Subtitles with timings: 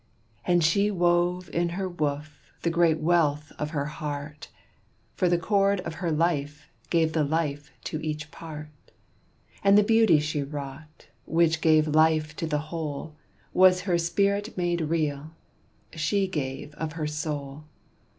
[0.45, 4.47] And she wove in her woof the great wealth of her heart,
[5.13, 8.69] For the cord of her life gave the life to each part;
[9.63, 13.13] And the beauty she wrought, which gave life to the whole,
[13.53, 15.35] Was her spirit made real
[15.93, 17.65] she gave of her soul.